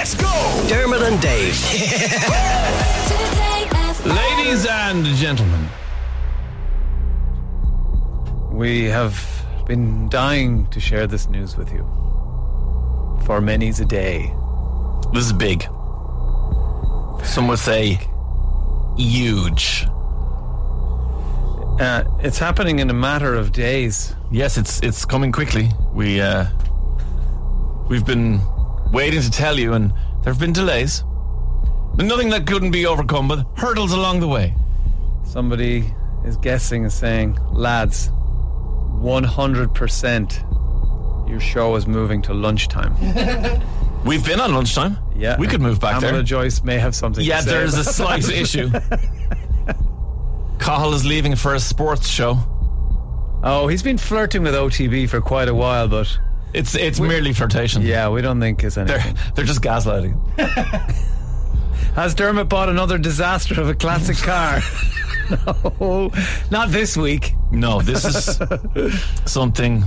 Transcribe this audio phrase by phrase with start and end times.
[0.00, 0.64] Let's go!
[0.66, 1.62] Dermot and Dave.
[4.06, 5.68] Ladies and gentlemen,
[8.50, 9.14] we have
[9.66, 11.82] been dying to share this news with you
[13.26, 14.34] for many's a day.
[15.12, 15.64] This is big.
[17.22, 18.00] Some would say
[18.96, 19.84] huge.
[21.78, 24.14] Uh, it's happening in a matter of days.
[24.30, 25.68] Yes, it's it's coming quickly.
[25.92, 26.46] We uh,
[27.90, 28.40] we've been
[28.92, 29.90] waiting to tell you, and
[30.22, 31.04] there have been delays.
[31.94, 34.54] But nothing that couldn't be overcome, but hurdles along the way.
[35.24, 35.92] Somebody
[36.24, 38.10] is guessing and saying, lads,
[39.02, 42.94] 100% your show is moving to lunchtime.
[44.04, 44.98] We've been on lunchtime.
[45.14, 45.36] Yeah.
[45.38, 46.22] we could move back Pamela there.
[46.22, 47.50] Joyce may have something Yeah, to say.
[47.50, 48.70] there's a slight issue.
[50.58, 52.38] Cahill is leaving for a sports show.
[53.42, 56.18] Oh, he's been flirting with OTB for quite a while, but
[56.52, 57.82] It's it's merely flirtation.
[57.82, 59.14] yeah, we don't think it's anything.
[59.14, 60.16] They're they're just gaslighting.
[61.94, 64.60] Has Dermot bought another disaster of a classic car?
[65.80, 66.10] no,
[66.50, 67.34] not this week.
[67.50, 68.40] No, this is
[69.26, 69.84] something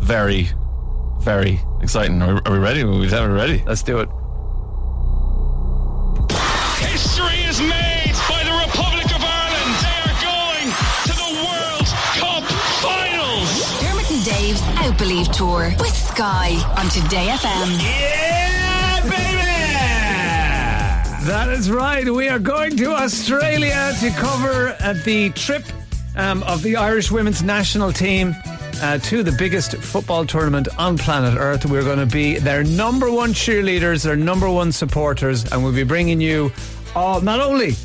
[0.00, 0.48] very,
[1.20, 2.22] very exciting.
[2.22, 2.82] Are we, are we ready?
[2.82, 3.62] Are we ready?
[3.66, 4.08] Let's do it.
[6.80, 7.97] History is made
[15.08, 17.82] Believe Tour with Sky on Today FM.
[17.82, 19.24] Yeah, baby!
[21.24, 22.06] That is right.
[22.06, 25.64] We are going to Australia to cover uh, the trip
[26.14, 28.36] um, of the Irish women's national team
[28.82, 31.64] uh, to the biggest football tournament on planet Earth.
[31.64, 35.84] We're going to be their number one cheerleaders, their number one supporters, and we'll be
[35.84, 36.52] bringing you
[36.94, 37.76] all, not only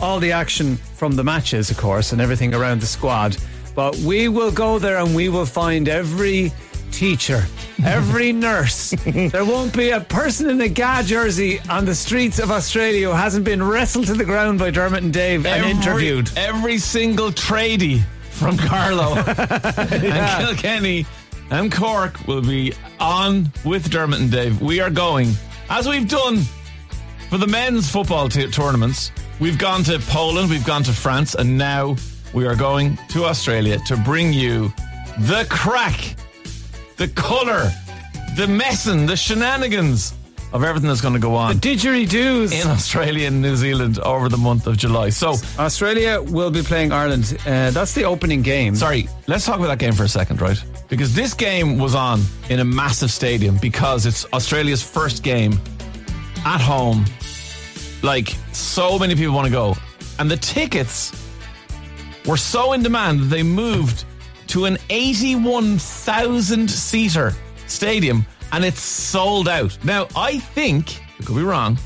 [0.00, 3.36] all the action from the matches, of course, and everything around the squad,
[3.76, 6.52] but we will go there and we will find every
[6.92, 7.44] teacher,
[7.84, 8.90] every nurse.
[8.90, 13.14] there won't be a person in a GA jersey on the streets of Australia who
[13.14, 16.30] hasn't been wrestled to the ground by Dermot and Dave and interviewed.
[16.36, 19.14] Every single tradie from Carlow
[19.76, 21.06] and Kilkenny
[21.50, 24.60] and Cork will be on with Dermot and Dave.
[24.62, 25.32] We are going,
[25.68, 26.42] as we've done
[27.28, 29.10] for the men's football t- tournaments.
[29.40, 31.96] We've gone to Poland, we've gone to France, and now
[32.32, 34.72] we are going to Australia to bring you
[35.20, 36.14] the crack,
[37.02, 37.68] the colour,
[38.36, 40.14] the messing, the shenanigans
[40.52, 42.52] of everything that's going to go on The Didgeridoos.
[42.52, 45.08] in Australia and New Zealand over the month of July.
[45.08, 47.36] So, Australia will be playing Ireland.
[47.44, 48.76] Uh, that's the opening game.
[48.76, 50.62] sorry, let's talk about that game for a second, right?
[50.88, 55.58] Because this game was on in a massive stadium because it's Australia's first game
[56.44, 57.04] at home.
[58.04, 59.74] Like, so many people want to go.
[60.20, 61.10] And the tickets
[62.26, 64.04] were so in demand that they moved
[64.52, 67.32] to an 81,000 seater
[67.66, 69.82] stadium and it's sold out.
[69.82, 71.78] Now, I think, I could be wrong,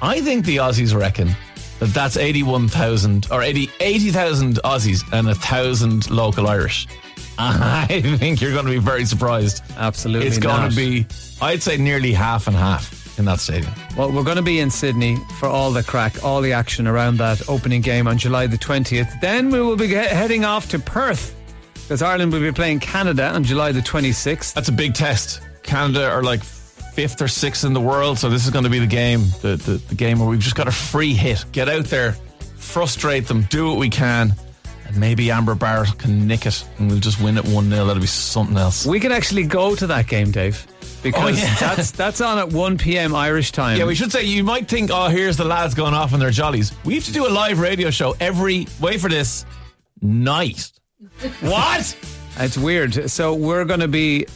[0.00, 1.34] I think the Aussies reckon
[1.80, 6.86] that that's 81,000 or 80 80,000 Aussies and a thousand local Irish.
[7.38, 9.64] I think you're going to be very surprised.
[9.76, 10.70] Absolutely It's going not.
[10.70, 11.04] to be,
[11.42, 13.72] I'd say, nearly half and half in that stadium.
[13.96, 17.18] Well, we're going to be in Sydney for all the crack, all the action around
[17.18, 19.20] that opening game on July the 20th.
[19.20, 21.34] Then we will be he- heading off to Perth
[21.90, 24.54] because Ireland will be playing Canada on July the 26th.
[24.54, 25.40] That's a big test.
[25.64, 28.78] Canada are like fifth or sixth in the world, so this is going to be
[28.78, 31.44] the game, the, the, the game where we've just got a free hit.
[31.50, 32.12] Get out there,
[32.58, 34.32] frustrate them, do what we can,
[34.86, 37.84] and maybe Amber Barrett can nick it and we'll just win it 1 0.
[37.84, 38.86] That'll be something else.
[38.86, 40.64] We can actually go to that game, Dave,
[41.02, 41.54] because Oh, yeah.
[41.58, 43.16] that's that's on at 1 p.m.
[43.16, 43.78] Irish time.
[43.78, 46.30] Yeah, we should say you might think, oh, here's the lads going off on their
[46.30, 46.72] jollies.
[46.84, 49.44] We have to do a live radio show every, wait for this,
[50.00, 50.70] night.
[51.40, 51.96] what?
[52.38, 53.10] It's weird.
[53.10, 54.26] So we're going to be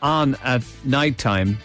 [0.00, 1.58] on at night time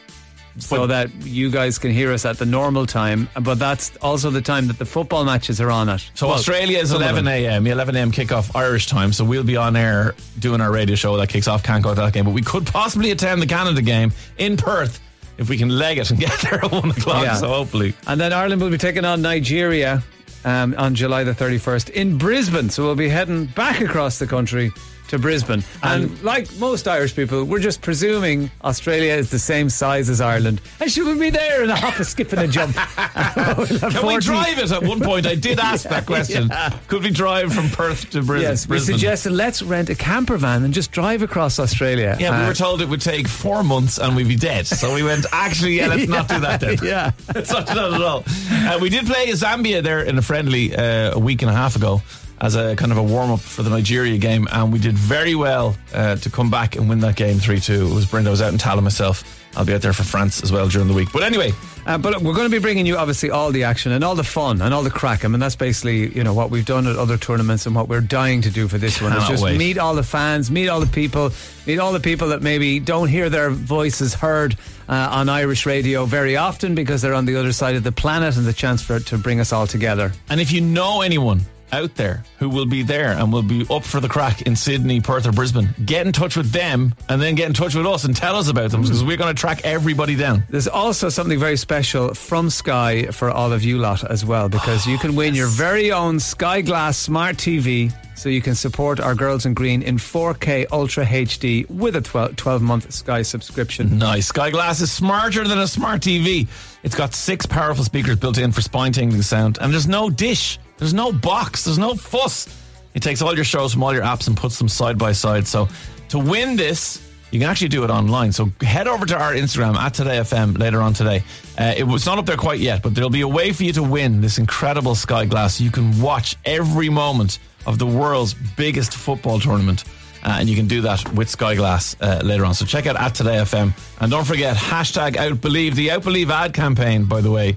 [0.60, 4.32] so But- that you guys can hear us at the normal time, but that's also
[4.32, 6.10] the time that the football matches are on at.
[6.16, 7.68] So Well, Australia is 11 a.m.
[7.68, 8.12] 11 a.m.
[8.12, 9.14] kickoff Irish time.
[9.14, 11.62] So we'll be on air doing our radio show that kicks off.
[11.62, 15.00] Can't go to that game, but we could possibly attend the Canada game in Perth
[15.38, 17.24] if we can leg it and get there at one o'clock.
[17.24, 17.36] Yeah.
[17.36, 20.04] So hopefully, And then Ireland will be taking on Nigeria
[20.46, 22.70] um, on July the 31st in Brisbane.
[22.70, 24.72] So we'll be heading back across the country
[25.10, 25.64] to Brisbane.
[25.84, 30.62] And like most Irish people, we're just presuming Australia is the same size as Ireland.
[30.80, 32.76] And should we be there in a hop, a skip, and a jump?
[33.36, 34.72] can we drive it?
[34.72, 36.50] At one point, I did ask that question.
[36.88, 38.50] Could we drive from Perth to Brisbane?
[38.52, 42.16] Yes, we suggested let's rent a camper van and just drive across Australia.
[42.20, 44.68] Yeah, we Uh, were told it would take four months and we'd be dead.
[44.68, 46.78] So we went, actually, yeah, let's not do that then.
[46.84, 47.12] Yeah.
[47.34, 48.24] Let's not do that at all.
[48.52, 51.76] Uh, we did play Zambia there in a friendly uh, a week and a half
[51.76, 52.02] ago.
[52.40, 55.34] As a kind of a warm up for the Nigeria game, and we did very
[55.34, 57.88] well uh, to come back and win that game 3 2.
[57.88, 58.28] It was brilliant.
[58.28, 59.44] I was out in Tallaght myself.
[59.56, 61.10] I'll be out there for France as well during the week.
[61.12, 61.52] But anyway,
[61.88, 64.14] Uh, but look, we're going to be bringing you obviously all the action and all
[64.14, 65.26] the fun and all the crack.
[65.26, 68.02] I mean, that's basically you know what we've done at other tournaments and what we're
[68.02, 69.58] dying to do for this one is just wait.
[69.58, 71.32] meet all the fans, meet all the people,
[71.66, 74.56] meet all the people that maybe don't hear their voices heard
[74.88, 78.38] uh, on Irish radio very often because they're on the other side of the planet,
[78.38, 80.12] and the chance for it to bring us all together.
[80.30, 81.42] And if you know anyone
[81.72, 85.02] out there who will be there and will be up for the crack in Sydney,
[85.02, 88.04] Perth, or Brisbane, get in touch with them and then get in touch with us
[88.04, 90.44] and tell us about them because we're going to track everybody down.
[90.50, 94.86] There's also something very special from Sky for all of you lot as well, because
[94.86, 99.14] you can win your very own Sky Glass Smart TV, so you can support our
[99.14, 103.98] Girls in Green in 4K Ultra HD with a 12 month Sky subscription.
[103.98, 104.28] Nice.
[104.28, 106.48] Sky Glass is smarter than a smart TV.
[106.84, 110.58] It's got six powerful speakers built in for spine tingling sound, and there's no dish,
[110.78, 112.48] there's no box, there's no fuss.
[112.94, 115.48] It takes all your shows from all your apps and puts them side by side.
[115.48, 115.68] So
[116.10, 118.32] to win this, you can actually do it online.
[118.32, 121.24] So head over to our Instagram at Today FM later on today.
[121.58, 123.74] Uh, it was not up there quite yet, but there'll be a way for you
[123.74, 125.60] to win this incredible Sky Glass.
[125.60, 129.84] You can watch every moment of the world's biggest football tournament.
[130.24, 132.54] Uh, and you can do that with Sky Glass uh, later on.
[132.54, 133.74] So check out at Today FM.
[134.02, 135.76] And don't forget, hashtag Outbelieve.
[135.76, 137.56] The Outbelieve ad campaign, by the way,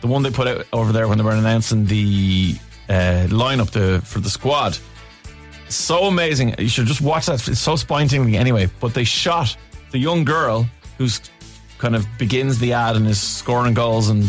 [0.00, 2.54] the one they put out over there when they were announcing the
[2.88, 4.76] uh, lineup the, for the squad.
[5.68, 6.56] So amazing.
[6.58, 7.46] You should just watch that.
[7.46, 8.68] It's so spine tingling anyway.
[8.80, 9.56] But they shot
[9.92, 10.66] the young girl
[10.98, 11.20] who's
[11.78, 14.24] kind of begins the ad and is scoring goals and,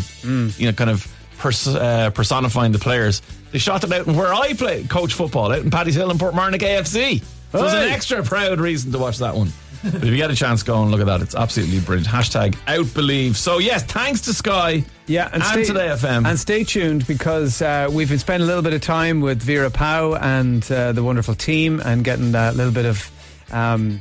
[0.58, 1.06] you know, kind of
[1.38, 3.20] pers- uh, personifying the players.
[3.50, 6.18] They shot it out in where I play coach football, out in Paddy's Hill and
[6.18, 7.22] Portmarnock AFC.
[7.52, 9.52] So it's an extra proud reason to watch that one.
[9.82, 11.20] But if you get a chance, go and look at that.
[11.22, 12.08] It's absolutely brilliant.
[12.08, 13.36] Hashtag outbelieve.
[13.36, 14.84] So yes, thanks to Sky.
[15.06, 16.26] Yeah, and, Today FM.
[16.26, 19.70] And stay tuned because uh, we've been spending a little bit of time with Vera
[19.70, 23.10] Pauw and uh, the wonderful team and getting a little bit of,
[23.50, 24.00] um,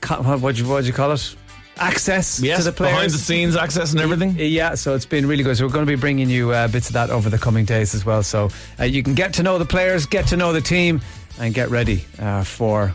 [0.00, 1.36] co- what would you, what you call it?
[1.76, 2.92] Access yes, to the players.
[2.92, 4.34] behind the scenes access and everything.
[4.36, 5.56] Yeah, so it's been really good.
[5.56, 7.94] So we're going to be bringing you uh, bits of that over the coming days
[7.94, 8.22] as well.
[8.22, 11.00] So uh, you can get to know the players, get to know the team,
[11.38, 12.94] and get ready uh, for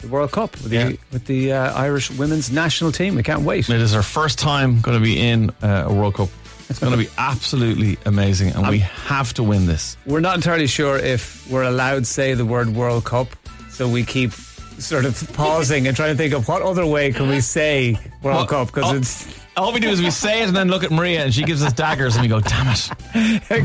[0.00, 0.92] the World Cup with the, Yeah.
[1.12, 3.14] with the uh, Irish women's national team.
[3.14, 3.68] We can't wait.
[3.68, 6.28] It is our first time going to be in uh, a World Cup.
[6.68, 9.96] It's going to be absolutely amazing, and we have to win this.
[10.06, 13.28] We're not entirely sure if we're allowed to say the word World Cup,
[13.70, 17.28] so we keep sort of pausing and trying to think of what other way can
[17.28, 20.48] we say World Well, Cup because oh, it's All we do is we say it
[20.48, 22.76] and then look at Maria, and she gives us daggers, and we go, "Damn it!"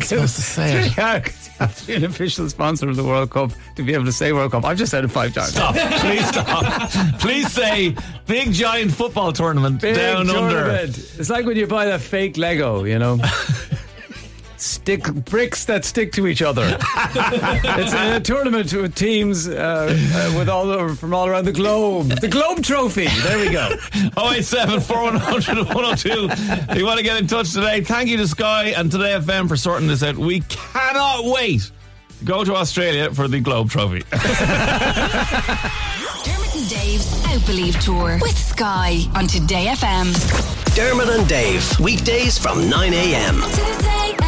[0.04, 0.98] supposed to say it.
[0.98, 3.94] Yeah, 'cause you have to be an official sponsor of the World Cup to be
[3.94, 4.64] able to say World Cup.
[4.64, 5.50] I've just said it five times.
[5.50, 5.76] Stop!
[5.76, 7.20] Please stop!
[7.20, 7.94] Please say
[8.26, 10.34] big giant football tournament Big down under.
[10.34, 10.98] tournament.
[11.20, 13.20] It's like when you buy that fake Lego, you know.
[14.62, 16.78] Stick bricks that stick to each other.
[16.96, 19.54] it's a tournament with teams uh,
[20.14, 22.10] uh, with all over, from all around the globe.
[22.22, 23.08] The Globe Trophy.
[23.24, 23.70] There we go.
[24.18, 26.28] 087 4100 102.
[26.72, 29.48] If you want to get in touch today, thank you to Sky and Today FM
[29.48, 30.16] for sorting this out.
[30.16, 31.72] We cannot wait
[32.20, 34.04] to go to Australia for the Globe Trophy.
[36.24, 40.76] Dermot and Dave's Outbelieve Tour with Sky on Today FM.
[40.76, 43.36] Dermot and Dave, weekdays from 9 a.m.
[43.42, 44.21] Today FM.